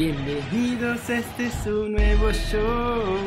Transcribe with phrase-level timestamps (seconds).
[0.00, 3.18] Bienvenidos este su nuevo show.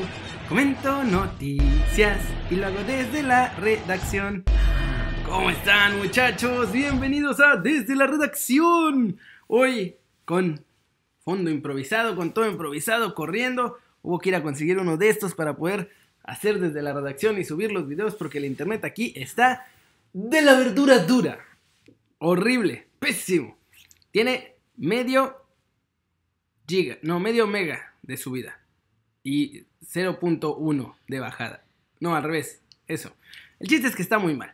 [0.49, 4.43] Comento noticias y lo hago desde la redacción.
[5.23, 6.71] ¿Cómo están muchachos?
[6.71, 9.19] Bienvenidos a Desde la redacción.
[9.45, 10.65] Hoy con
[11.23, 13.77] fondo improvisado, con todo improvisado, corriendo.
[14.01, 15.91] Hubo que ir a conseguir uno de estos para poder
[16.23, 19.67] hacer desde la redacción y subir los videos porque el internet aquí está
[20.11, 21.37] de la verdura dura.
[22.17, 23.59] Horrible, pésimo.
[24.09, 25.42] Tiene medio
[27.01, 28.59] no, medio mega de subida
[29.23, 31.63] y 0.1 de bajada.
[31.99, 33.13] No, al revés, eso.
[33.59, 34.53] El chiste es que está muy mal.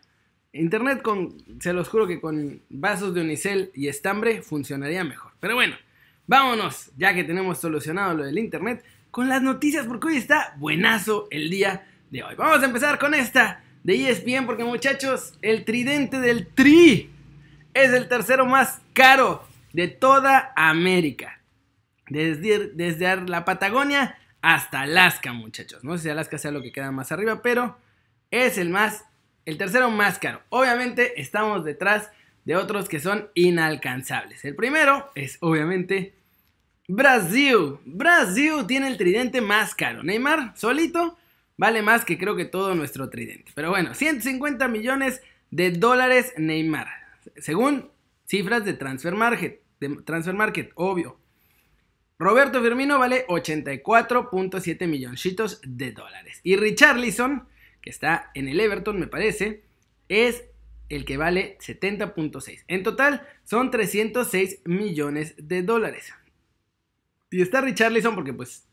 [0.52, 5.31] Internet con, se los juro que con vasos de unicel y estambre funcionaría mejor.
[5.40, 5.76] Pero bueno,
[6.27, 11.27] vámonos, ya que tenemos solucionado lo del internet, con las noticias porque hoy está buenazo
[11.31, 12.35] el día de hoy.
[12.35, 17.09] Vamos a empezar con esta de ESPN porque muchachos, el tridente del Tri
[17.73, 19.43] es el tercero más caro
[19.73, 21.38] de toda América.
[22.09, 25.84] Desde, desde la Patagonia hasta Alaska, muchachos.
[25.84, 27.77] No sé si Alaska sea lo que queda más arriba, pero
[28.32, 29.05] es el más,
[29.46, 30.41] el tercero más caro.
[30.49, 32.10] Obviamente estamos detrás
[32.46, 34.46] de otros que son inalcanzables.
[34.46, 36.13] El primero es obviamente
[36.88, 37.77] Brasil.
[37.85, 40.04] Brasil tiene el tridente más caro.
[40.04, 41.18] Neymar solito
[41.57, 43.51] vale más que creo que todo nuestro tridente.
[43.54, 46.88] Pero bueno, 150 millones de dólares Neymar.
[47.38, 47.90] Según
[48.26, 51.20] cifras de Transfer Market, de Transfer Market, obvio.
[52.20, 56.41] Roberto Firmino vale 84.7 milloncitos de dólares.
[56.43, 57.48] Y Richarlison,
[57.81, 59.63] que está en el Everton, me parece,
[60.09, 60.43] es
[60.89, 62.65] el que vale 70.6.
[62.67, 66.13] En total son 306 millones de dólares.
[67.31, 68.67] Y está Richarlison porque pues,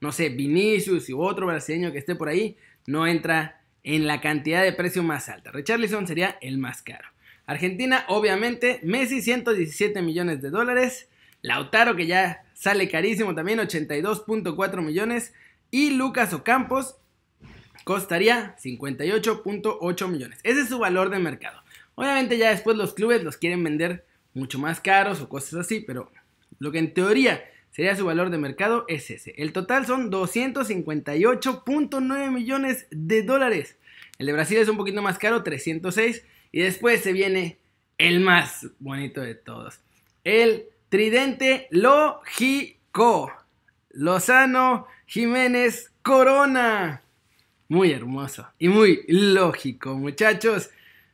[0.00, 4.64] no sé, Vinicius y otro brasileño que esté por ahí, no entra en la cantidad
[4.64, 5.52] de precio más alta.
[5.52, 7.08] Richarlison sería el más caro.
[7.46, 11.09] Argentina, obviamente, Messi 117 millones de dólares.
[11.42, 15.34] Lautaro, que ya sale carísimo también, 82.4 millones.
[15.70, 16.96] Y Lucas Ocampos
[17.84, 20.40] costaría 58.8 millones.
[20.42, 21.62] Ese es su valor de mercado.
[21.94, 24.04] Obviamente ya después los clubes los quieren vender
[24.34, 26.10] mucho más caros o cosas así, pero
[26.58, 29.34] lo que en teoría sería su valor de mercado es ese.
[29.36, 33.76] El total son 258.9 millones de dólares.
[34.18, 36.24] El de Brasil es un poquito más caro, 306.
[36.52, 37.58] Y después se viene
[37.98, 39.80] el más bonito de todos.
[40.24, 43.32] El Tridente Lógico.
[43.90, 47.02] Lozano Jiménez Corona.
[47.68, 50.70] Muy hermoso y muy lógico, muchachos.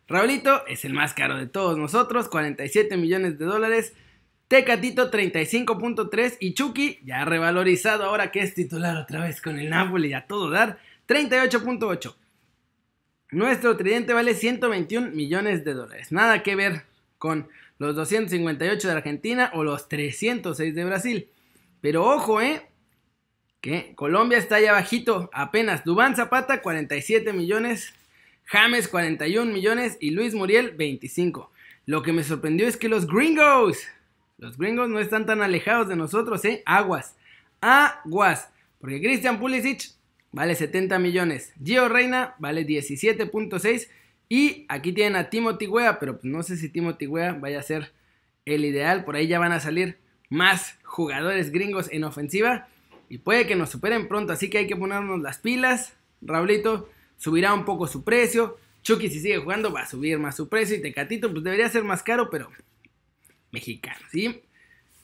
[0.08, 3.92] Raulito es el más caro de todos nosotros, 47 millones de dólares.
[4.48, 10.14] Tecatito 35.3 y Chucky, ya revalorizado ahora que es titular otra vez con el Napoli
[10.14, 12.14] a todo dar, 38.8.
[13.32, 16.12] Nuestro tridente vale 121 millones de dólares.
[16.12, 16.84] Nada que ver
[17.18, 17.48] con
[17.78, 21.28] los 258 de Argentina o los 306 de Brasil.
[21.80, 22.66] Pero ojo, ¿eh?
[23.60, 25.84] Que Colombia está allá bajito, apenas.
[25.84, 27.92] Dubán Zapata, 47 millones.
[28.44, 29.96] James, 41 millones.
[30.00, 31.50] Y Luis Muriel, 25.
[31.84, 33.78] Lo que me sorprendió es que los gringos,
[34.38, 36.62] los gringos no están tan alejados de nosotros, ¿eh?
[36.66, 37.16] Aguas.
[37.60, 38.50] Aguas.
[38.80, 39.90] Porque Christian Pulisic
[40.32, 41.52] vale 70 millones.
[41.62, 43.88] Gio Reina vale 17.6.
[44.28, 47.62] Y aquí tienen a Timothy Wea, pero pues no sé si Timothy Wea vaya a
[47.62, 47.92] ser
[48.44, 49.04] el ideal.
[49.04, 49.98] Por ahí ya van a salir
[50.28, 52.68] más jugadores gringos en ofensiva.
[53.08, 55.94] Y puede que nos superen pronto, así que hay que ponernos las pilas.
[56.20, 58.58] Raulito subirá un poco su precio.
[58.82, 60.76] Chucky si sigue jugando va a subir más su precio.
[60.76, 62.50] Y Tecatito pues debería ser más caro, pero
[63.52, 64.42] mexicano, ¿sí?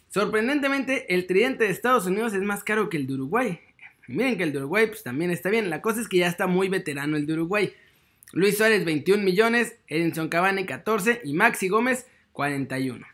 [0.08, 3.60] Sorprendentemente, el tridente de Estados Unidos es más caro que el de Uruguay.
[4.08, 5.70] Miren que el de Uruguay pues también está bien.
[5.70, 7.72] La cosa es que ya está muy veterano el de Uruguay.
[8.32, 13.06] Luis Suárez 21 millones, Edinson Cavani 14 y Maxi Gómez 41.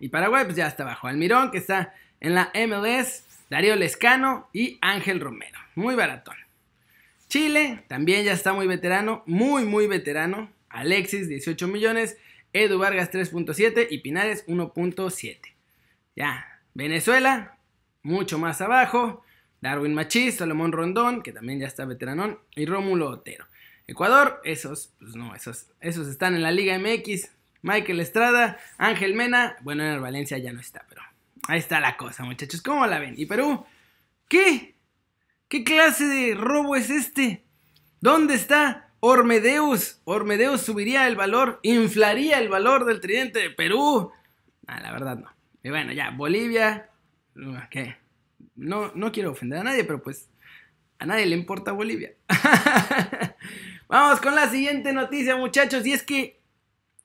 [0.00, 1.06] Y Paraguay pues ya está abajo.
[1.06, 5.58] Almirón que está en la MLS, Darío Lescano y Ángel Romero.
[5.74, 6.36] Muy baratón.
[7.28, 10.50] Chile también ya está muy veterano, muy muy veterano.
[10.68, 12.16] Alexis 18 millones,
[12.52, 15.38] Edu Vargas 3.7 y Pinares 1.7.
[16.16, 17.56] Ya, Venezuela
[18.02, 19.22] mucho más abajo.
[19.60, 23.46] Darwin Machís, Salomón Rondón, que también ya está veteranón, y Rómulo Otero.
[23.90, 27.28] Ecuador, esos, pues no, esos, esos están en la Liga MX.
[27.62, 31.02] Michael Estrada, Ángel Mena, bueno, en el Valencia ya no está, pero
[31.48, 32.62] ahí está la cosa, muchachos.
[32.62, 33.14] ¿Cómo la ven?
[33.16, 33.66] ¿Y Perú?
[34.28, 34.76] ¿Qué?
[35.48, 37.44] ¿Qué clase de robo es este?
[38.00, 40.00] ¿Dónde está Ormedeus?
[40.04, 44.12] Ormedeus subiría el valor, inflaría el valor del tridente de Perú.
[44.68, 45.34] Ah, la verdad no.
[45.64, 46.90] Y bueno, ya, Bolivia,
[47.72, 47.96] ¿qué?
[48.54, 50.30] No, no quiero ofender a nadie, pero pues
[51.00, 52.12] a nadie le importa Bolivia.
[53.88, 56.38] Vamos con la siguiente noticia, muchachos, y es que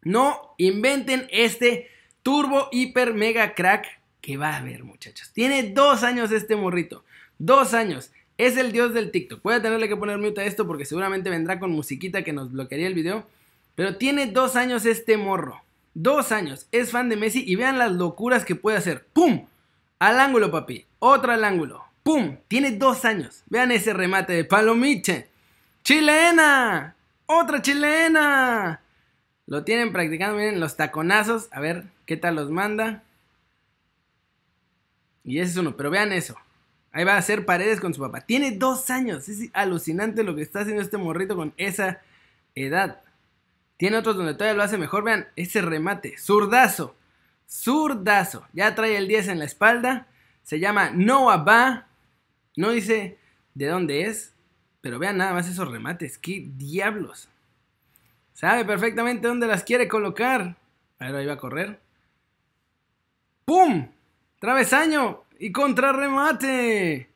[0.04, 1.90] no inventen este
[2.22, 3.88] turbo hiper mega crack
[4.22, 5.32] que va a haber, muchachos.
[5.34, 7.04] Tiene dos años este morrito.
[7.38, 8.12] Dos años.
[8.38, 9.44] Es el dios del TikTok.
[9.44, 12.52] Voy a tenerle que poner mute a esto porque seguramente vendrá con musiquita que nos
[12.52, 13.28] bloquearía el video.
[13.76, 15.62] Pero tiene dos años este morro.
[15.94, 16.68] Dos años.
[16.72, 19.06] Es fan de Messi y vean las locuras que puede hacer.
[19.14, 19.46] ¡Pum!
[20.00, 20.86] Al ángulo, papi.
[21.00, 21.84] Otro al ángulo.
[22.04, 22.38] ¡Pum!
[22.48, 23.44] Tiene dos años.
[23.48, 25.28] Vean ese remate de Palomiche.
[25.86, 26.96] ¡Chilena!
[27.28, 28.82] ¡Otra chilena!
[29.46, 31.48] Lo tienen practicando, miren, los taconazos.
[31.52, 33.04] A ver qué tal los manda.
[35.24, 36.36] Y ese es uno, pero vean eso.
[36.92, 38.22] Ahí va a hacer paredes con su papá.
[38.22, 39.30] Tiene dos años.
[39.30, 42.02] Es alucinante lo que está haciendo este morrito con esa
[42.56, 43.02] edad.
[43.78, 45.04] Tiene otros donde todavía lo hace mejor.
[45.04, 46.18] Vean, ese remate.
[46.18, 46.96] Zurdazo.
[47.48, 48.48] Zurdazo.
[48.54, 50.08] Ya trae el 10 en la espalda.
[50.42, 51.88] Se llama Noah Ba.
[52.58, 53.20] No dice
[53.54, 54.35] de dónde es.
[54.86, 56.20] Pero vean nada más esos remates.
[56.20, 57.28] ¡Qué diablos!
[58.34, 60.58] Sabe perfectamente dónde las quiere colocar.
[61.00, 61.80] A ver, ahí va a correr.
[63.46, 63.90] ¡Pum!
[64.38, 67.10] Travesaño y contrarremate.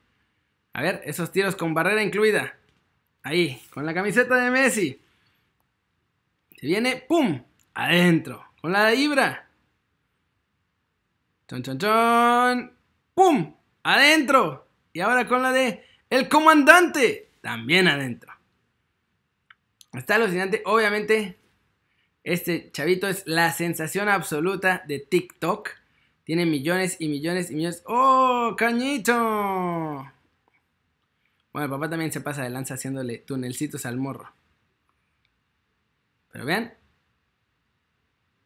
[0.73, 2.57] A ver, esos tiros con barrera incluida.
[3.21, 4.99] Ahí, con la camiseta de Messi.
[6.59, 7.43] Se viene, ¡pum!
[7.75, 8.45] Adentro.
[8.61, 9.47] Con la de Ibra.
[11.47, 12.73] Chon, chon, chon.
[13.13, 13.53] ¡Pum!
[13.83, 14.65] Adentro.
[14.91, 17.28] Y ahora con la de El Comandante.
[17.41, 18.33] También adentro.
[19.93, 20.61] Está alucinante.
[20.65, 21.37] Obviamente,
[22.23, 25.69] este chavito es la sensación absoluta de TikTok.
[26.23, 27.83] Tiene millones y millones y millones.
[27.87, 29.13] ¡Oh, cañito!
[31.51, 34.31] Bueno, el papá también se pasa de lanza haciéndole tunelcitos al morro.
[36.31, 36.73] Pero vean.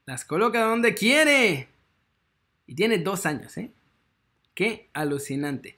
[0.05, 1.67] Las coloca donde quiere.
[2.65, 3.73] Y tiene dos años, ¿eh?
[4.53, 5.77] Qué alucinante.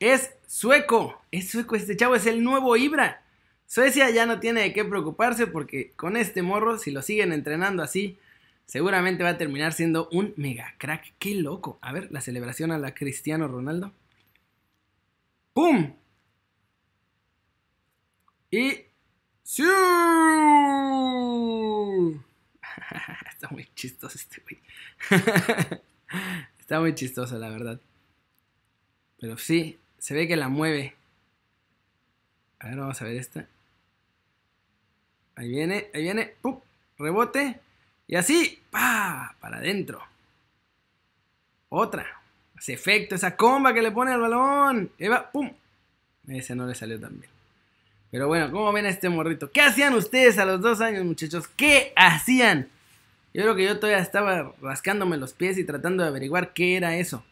[0.00, 1.22] Es sueco.
[1.30, 1.76] Es sueco.
[1.76, 3.22] Este chavo es el nuevo Ibra.
[3.66, 7.82] Suecia ya no tiene de qué preocuparse porque con este morro, si lo siguen entrenando
[7.82, 8.18] así,
[8.66, 11.14] seguramente va a terminar siendo un mega crack.
[11.18, 11.78] ¡Qué loco!
[11.80, 13.92] A ver, la celebración a la Cristiano Ronaldo.
[15.52, 15.94] ¡Pum!
[18.50, 18.84] Y...
[19.42, 19.62] ¡Sí!
[23.30, 24.60] Está muy chistoso este güey.
[26.60, 27.80] Está muy chistoso, la verdad.
[29.18, 30.94] Pero sí, se ve que la mueve.
[32.60, 33.44] A ver, vamos a ver esta.
[35.34, 36.32] Ahí viene, ahí viene.
[36.40, 36.60] ¡Pum!
[36.96, 37.58] Rebote.
[38.06, 39.34] Y así, ¡pa!
[39.40, 40.00] Para adentro.
[41.70, 42.06] Otra.
[42.56, 44.92] Ese efecto, esa comba que le pone al balón.
[44.96, 45.50] Eva, ¡pum!
[46.28, 47.32] Ese no le salió tan bien.
[48.12, 49.50] Pero bueno, ¿cómo ven a este morrito?
[49.50, 51.48] ¿Qué hacían ustedes a los dos años, muchachos?
[51.48, 52.68] ¿Qué hacían?
[53.34, 56.94] Yo creo que yo todavía estaba rascándome los pies y tratando de averiguar qué era
[56.94, 57.24] eso.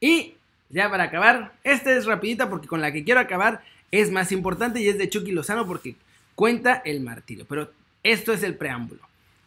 [0.00, 0.37] Y
[0.70, 4.80] ya para acabar, esta es rapidita porque con la que quiero acabar es más importante
[4.80, 5.96] y es de Chucky Lozano porque
[6.34, 7.46] cuenta el martirio.
[7.48, 7.70] Pero
[8.02, 9.00] esto es el preámbulo.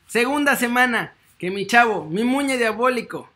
[0.07, 3.29] Segunda semana que mi chavo, mi muñe diabólico,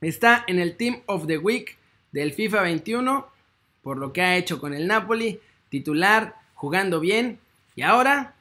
[0.00, 1.76] está en el Team of the Week
[2.12, 3.38] del FIFA 21
[3.82, 7.38] por lo que ha hecho con el Napoli, titular, jugando bien.
[7.74, 8.34] Y ahora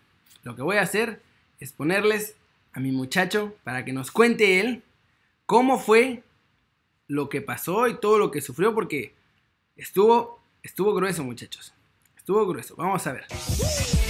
[0.44, 1.22] lo que voy a hacer
[1.60, 2.36] es ponerles
[2.74, 4.84] a mi muchacho para que nos cuente él
[5.46, 6.24] cómo fue
[7.07, 9.15] lo que pasó y todo lo que sufrió porque
[9.75, 11.74] estuvo estuvo grueso, muchachos.
[12.18, 12.75] Estuvo grueso.
[12.75, 13.25] Vamos a ver.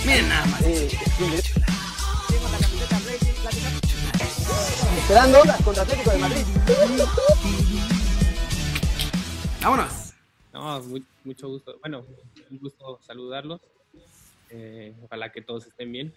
[0.05, 0.61] Miren nada más.
[4.97, 6.45] Esperando contra Atlético de Madrid.
[9.61, 10.13] Vámonos.
[10.51, 10.81] No,
[11.23, 11.77] mucho gusto.
[11.79, 12.03] Bueno,
[12.49, 13.61] un gusto saludarlos.
[14.49, 16.13] Eh, ojalá que todos estén bien.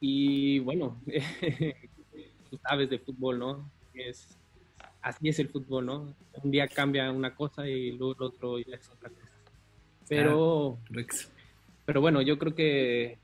[0.00, 1.00] Y bueno,
[2.50, 3.70] tú sabes de fútbol, ¿no?
[3.94, 4.38] Es,
[5.02, 6.14] así es el fútbol, ¿no?
[6.42, 9.28] Un día cambia una cosa y luego el otro ya es otra cosa.
[10.08, 10.78] Pero,
[11.84, 13.18] pero bueno, yo creo que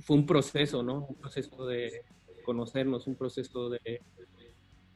[0.00, 1.06] fue un proceso, ¿no?
[1.08, 2.02] Un proceso de
[2.44, 4.00] conocernos, un proceso de,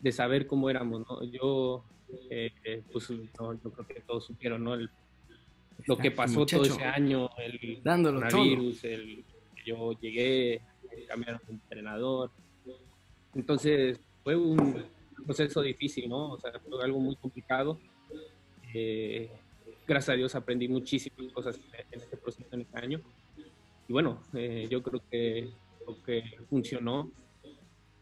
[0.00, 1.25] de saber cómo éramos, ¿no?
[1.25, 1.85] Yo,
[2.31, 4.75] eh, pues, yo creo que todos supieron, ¿no?
[4.75, 4.90] El,
[5.87, 9.25] lo que pasó todo ese año, el coronavirus, el
[9.64, 10.62] yo llegué,
[11.07, 12.31] cambiaron de entrenador.
[13.35, 14.85] Entonces, fue un
[15.25, 16.33] proceso difícil, ¿no?
[16.33, 17.79] O sea, fue algo muy complicado.
[18.75, 19.31] Eh,
[19.87, 21.59] gracias a Dios aprendí muchísimas cosas
[21.91, 23.01] en este proceso, en este año.
[23.89, 25.49] Y bueno, eh, yo creo que
[25.87, 27.11] lo que funcionó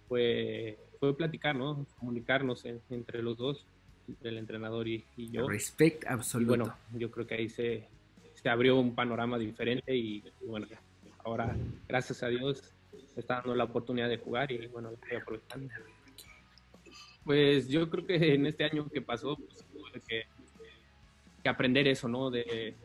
[0.08, 1.86] fue, fue platicar, ¿no?
[1.98, 3.64] Comunicarnos entre los dos,
[4.08, 5.48] entre el entrenador y, yo.
[5.48, 6.48] Respect absoluto.
[6.48, 7.86] bueno, yo creo que ahí se,
[8.34, 10.66] se abrió un panorama diferente y, bueno,
[11.24, 11.56] ahora,
[11.88, 12.62] gracias a Dios,
[13.16, 15.72] está dando la oportunidad de jugar y bueno, estoy aprovechando.
[17.26, 22.30] Pues yo creo que en este año que pasó, pues, tuve que, aprender eso, ¿no?
[22.30, 22.76] De,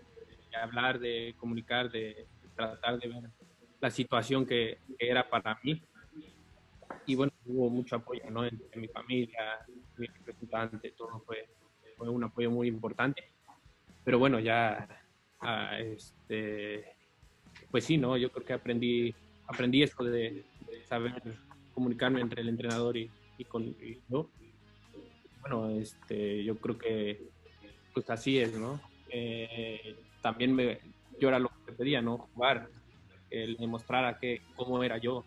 [0.59, 3.29] hablar, de comunicar, de tratar de ver
[3.79, 5.79] la situación que, era para mí.
[7.05, 8.43] Y bueno, hubo mucho apoyo, ¿no?
[8.43, 9.59] Entre mi familia,
[9.97, 10.07] mi
[10.53, 11.47] ante todo fue,
[11.95, 13.23] fue un apoyo muy importante.
[14.03, 14.87] Pero bueno, ya,
[15.39, 16.95] ah, este,
[17.69, 18.17] pues sí, ¿no?
[18.17, 19.13] Yo creo que aprendí,
[19.45, 20.43] aprendí esto de,
[20.85, 21.21] saber
[21.75, 23.75] comunicarme entre el entrenador y, y con
[24.09, 24.29] yo.
[25.41, 27.29] Bueno, este, yo creo que
[27.93, 28.79] pues así es, ¿no?
[29.09, 30.79] Eh, también me,
[31.19, 32.17] yo era lo que pedía, ¿no?
[32.17, 32.69] Jugar,
[33.29, 35.25] el demostrar que, cómo era yo.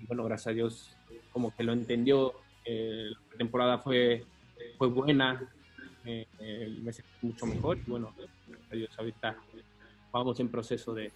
[0.00, 0.96] Bueno, gracias a Dios,
[1.32, 2.34] como que lo entendió.
[2.64, 4.24] Eh, la temporada fue,
[4.76, 5.48] fue buena,
[6.04, 7.78] me sentí mucho mejor.
[7.78, 8.14] Y bueno,
[8.46, 9.36] gracias a Dios, ahorita
[10.10, 11.12] vamos en proceso de,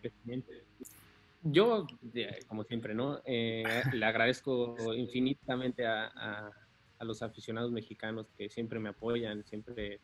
[0.00, 0.52] crecimiento.
[1.46, 1.86] Yo,
[2.48, 3.20] como siempre, ¿no?
[3.24, 10.00] le agradezco infinitamente a, a, los aficionados mexicanos que siempre me apoyan, siempre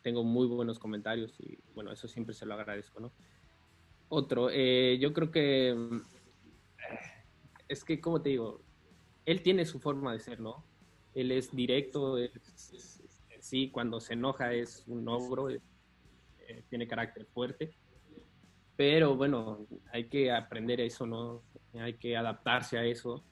[0.00, 3.12] tengo muy buenos comentarios y bueno, eso siempre se lo agradezco, ¿no?
[4.08, 6.00] Otro, eh, yo creo que mm,
[7.68, 8.62] es que, como te digo,
[9.24, 10.64] él tiene su forma de ser, ¿no?
[11.12, 12.16] Él es directo,
[13.40, 15.60] sí, cuando se enoja es un ogro, eh,
[16.68, 17.76] tiene carácter fuerte,
[18.76, 21.42] pero bueno, hay que aprender eso, ¿no?
[21.78, 23.24] Hay que adaptarse a eso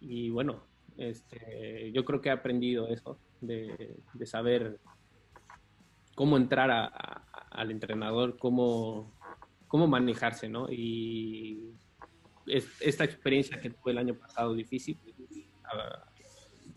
[0.00, 0.64] y bueno,
[0.96, 4.78] este, yo creo que he aprendido eso, de, de saber
[6.14, 6.70] cómo entrar
[7.50, 9.10] al entrenador, cómo,
[9.68, 10.70] cómo manejarse, ¿no?
[10.70, 11.72] Y
[12.46, 14.98] esta experiencia que tuve el año pasado difícil
[15.64, 16.04] ah,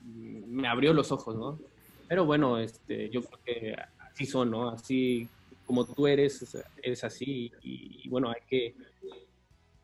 [0.04, 1.60] me abrió los ojos, ¿no?
[2.08, 4.70] Pero bueno, este, yo creo que así son, ¿no?
[4.70, 5.28] Así
[5.74, 8.76] como tú eres, eres así y, bueno, hay que,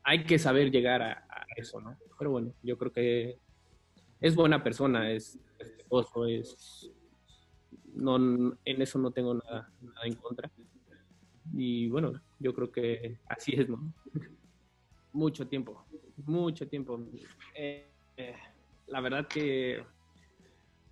[0.04, 1.98] hay que saber llegar a, eso, ¿no?
[2.16, 3.38] Pero bueno, yo creo que
[4.20, 6.92] es buena persona, es respetuoso, es
[7.92, 8.16] no,
[8.64, 10.48] en eso no tengo nada, nada en contra.
[11.52, 13.92] Y bueno, yo creo que así es, ¿no?
[15.12, 15.84] mucho tiempo,
[16.24, 17.04] mucho tiempo.
[17.52, 18.36] Eh, eh,
[18.86, 19.84] la verdad que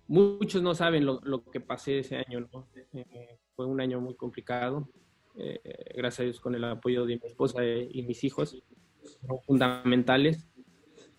[0.09, 2.67] muchos no saben lo, lo que pasé ese año, ¿no?
[2.93, 4.89] Eh, fue un año muy complicado.
[5.95, 8.61] gracias a Dios con el apoyo de mi esposa y mis hijos,
[9.45, 10.47] fundamentales.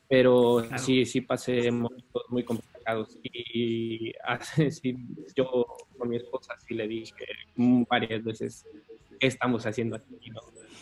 [0.09, 4.97] Pero sí, sí pasé momentos muy complicados y así,
[5.37, 5.67] yo
[5.97, 7.25] con mi esposa sí le dije
[7.89, 8.67] varias veces,
[9.21, 10.19] ¿qué estamos haciendo aquí?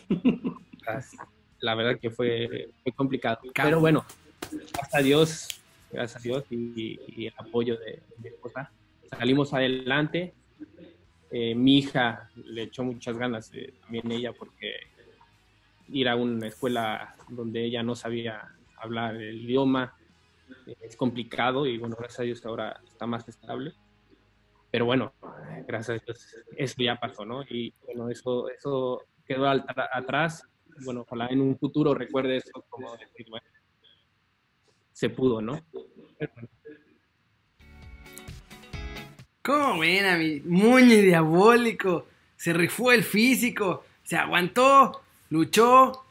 [1.60, 3.40] La verdad que fue, muy complicado.
[3.52, 4.04] Pero bueno,
[4.50, 5.48] gracias a Dios,
[5.90, 8.70] gracias a Dios y, el apoyo de, mi esposa,
[9.10, 10.34] salimos adelante.
[11.30, 14.76] Eh, mi hija le echó muchas ganas, eh, también ella, porque
[15.88, 19.94] ir a una escuela donde ella no sabía hablar el idioma,
[20.80, 23.74] es complicado y bueno, gracias a Dios ahora está más estable.
[24.70, 25.12] Pero bueno,
[25.66, 27.42] gracias a Dios, eso ya pasó, ¿no?
[27.42, 30.42] Y bueno, eso, eso quedó atrás.
[30.84, 33.46] Bueno, ojalá en un futuro recuerde eso como decir, bueno,
[34.98, 35.64] se pudo, ¿no?
[39.42, 42.08] ¿Cómo ven a mi muñe diabólico?
[42.36, 45.00] Se rifó el físico, se aguantó,
[45.30, 46.04] luchó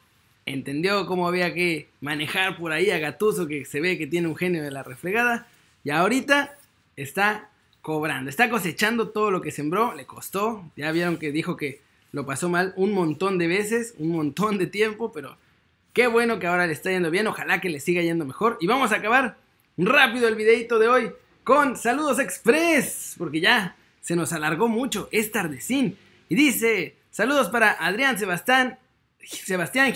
[0.46, 4.38] entendió cómo había que manejar por ahí a Gatuso, que se ve que tiene un
[4.38, 5.50] genio de la refregada,
[5.84, 6.58] y ahorita
[6.96, 7.50] está
[7.82, 11.82] cobrando, está cosechando todo lo que sembró, le costó, ya vieron que dijo que
[12.14, 15.36] lo pasó mal un montón de veces, un montón de tiempo, pero
[15.98, 18.68] qué bueno que ahora le está yendo bien, ojalá que le siga yendo mejor, y
[18.68, 19.36] vamos a acabar
[19.78, 21.12] rápido el videito de hoy
[21.44, 25.98] con saludos express, porque ya se nos alargó mucho, es tardecín,
[26.30, 28.78] y dice, saludos para Adrián Sebastián,
[29.24, 29.92] Sebastián.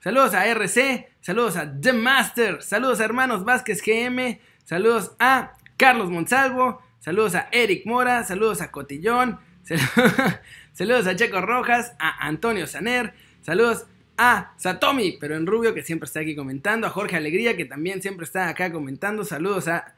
[0.00, 6.10] Saludos a RC, saludos a The Master, saludos a Hermanos Vázquez GM, saludos a Carlos
[6.10, 9.38] Monsalvo, saludos a Eric Mora, saludos a Cotillón,
[10.72, 13.86] saludos a Checo Rojas, a Antonio Saner, saludos
[14.22, 18.02] a Satomi, pero en rubio que siempre está aquí comentando, a Jorge Alegría que también
[18.02, 19.94] siempre está acá comentando, saludos a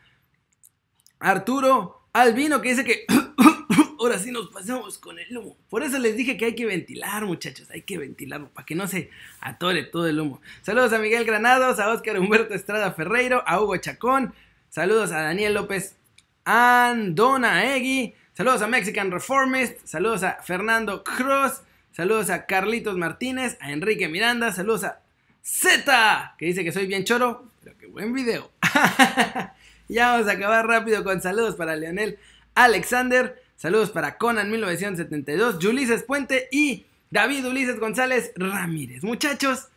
[1.19, 3.05] Arturo Albino que dice que
[3.99, 5.57] ahora sí nos pasamos con el humo.
[5.69, 8.87] Por eso les dije que hay que ventilar, muchachos, hay que ventilarlo para que no
[8.87, 9.11] se
[9.41, 10.41] atore todo el humo.
[10.63, 14.35] Saludos a Miguel Granados, a Oscar Humberto Estrada Ferreiro, a Hugo Chacón,
[14.69, 15.97] saludos a Daniel López
[16.45, 23.73] Andona Egui, saludos a Mexican Reformist, saludos a Fernando Cruz, saludos a Carlitos Martínez, a
[23.73, 25.01] Enrique Miranda, saludos a
[25.43, 28.51] Z, que dice que soy bien choro, pero qué buen video.
[29.89, 32.19] ya vamos a acabar rápido con saludos para Leonel
[32.55, 33.43] Alexander.
[33.57, 39.05] Saludos para Conan 1972, Ulises Puente y David Ulises González Ramírez.
[39.05, 39.69] Muchachos,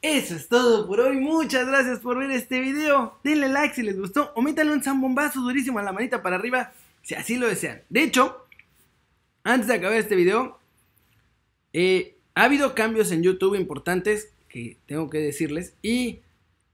[0.00, 1.18] eso es todo por hoy.
[1.18, 3.18] Muchas gracias por ver este video.
[3.24, 4.32] Denle like si les gustó.
[4.34, 7.82] O métanle un zambombazo durísimo a la manita para arriba si así lo desean.
[7.88, 8.46] De hecho,
[9.44, 10.58] antes de acabar este video,
[11.72, 15.74] eh, ha habido cambios en YouTube importantes que tengo que decirles.
[15.82, 16.20] Y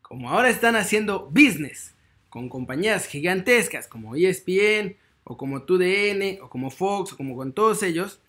[0.02, 1.94] como ahora están haciendo business
[2.28, 7.82] con compañías gigantescas como ESPN o como TUDN o como Fox o como con todos
[7.82, 8.20] ellos,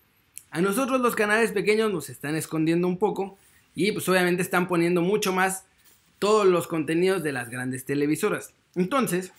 [0.50, 3.38] a nosotros los canales pequeños nos están escondiendo un poco
[3.74, 5.64] y pues obviamente están poniendo mucho más
[6.18, 8.52] todos los contenidos de las grandes televisoras.
[8.74, 9.32] Entonces,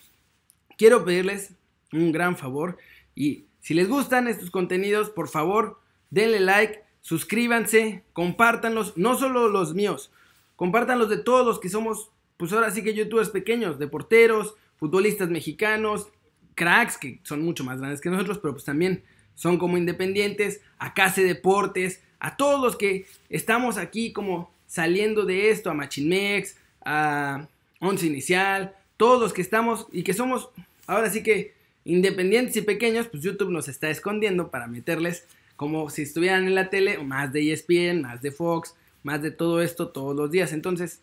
[0.76, 1.52] quiero pedirles
[1.92, 2.78] un gran favor
[3.14, 5.78] y si les gustan estos contenidos, por favor,
[6.10, 10.10] denle like, suscríbanse, compártanlos, no solo los míos,
[10.56, 15.28] compártanlos de todos los que somos, pues ahora sí que youtubers pequeños, de porteros, futbolistas
[15.28, 16.08] mexicanos,
[16.54, 19.02] cracks que son mucho más grandes que nosotros, pero pues también
[19.34, 25.50] son como independientes, a Case Deportes, a todos los que estamos aquí como saliendo de
[25.50, 27.48] esto, a Machinmex, a
[27.80, 30.50] Once Inicial, todos los que estamos y que somos
[30.86, 31.54] ahora sí que
[31.84, 35.26] independientes y pequeños, pues YouTube nos está escondiendo para meterles
[35.62, 39.62] como si estuvieran en la tele, más de ESPN, más de Fox, más de todo
[39.62, 40.52] esto todos los días.
[40.52, 41.02] Entonces,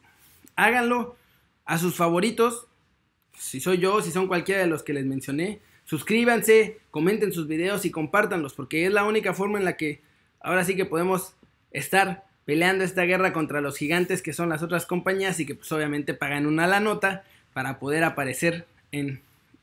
[0.57, 1.15] háganlo
[1.63, 2.67] a sus favoritos,
[3.37, 7.85] si soy yo, si son cualquiera de los que les mencioné, suscríbanse, comenten sus videos
[7.85, 10.01] y compártanlos, porque es la única forma en la que
[10.41, 11.35] ahora sí que podemos
[11.71, 15.71] estar peleando esta guerra contra los gigantes que son las otras compañías y que pues
[15.71, 17.23] obviamente pagan una la nota
[17.53, 19.21] para poder aparecer en,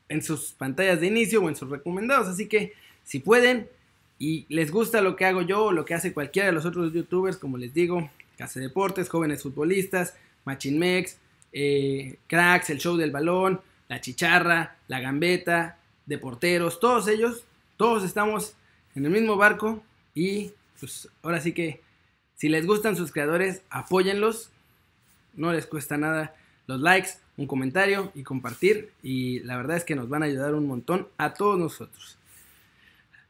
[0.09, 2.27] en sus pantallas de inicio o en sus recomendados.
[2.27, 2.73] Así que
[3.03, 3.69] si pueden
[4.19, 6.93] y les gusta lo que hago yo o lo que hace cualquiera de los otros
[6.93, 11.17] youtubers, como les digo, Casa Deportes, Jóvenes Futbolistas, Machinmex,
[11.53, 17.43] eh, Cracks, El Show del Balón, La Chicharra, La Gambeta, de porteros, todos ellos,
[17.75, 18.55] todos estamos
[18.95, 19.83] en el mismo barco
[20.15, 21.81] y pues ahora sí que
[22.35, 24.51] si les gustan sus creadores, apóyenlos,
[25.35, 29.95] no les cuesta nada los likes, un comentario y compartir y la verdad es que
[29.95, 32.16] nos van a ayudar un montón a todos nosotros.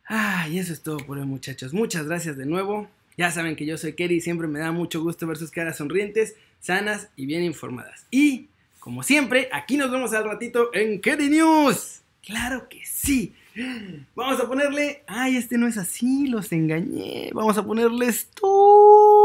[0.08, 2.88] Ah, y eso es todo por hoy muchachos, muchas gracias de nuevo.
[3.18, 5.78] Ya saben que yo soy Kerry y siempre me da mucho gusto ver sus caras
[5.78, 8.06] sonrientes, sanas y bien informadas.
[8.12, 8.48] Y,
[8.80, 12.02] como siempre, aquí nos vemos al ratito en Kerry News.
[12.24, 13.34] Claro que sí.
[14.16, 15.04] Vamos a ponerle.
[15.08, 17.32] Ay, este no es así, los engañé.
[17.34, 19.17] Vamos a ponerle esto.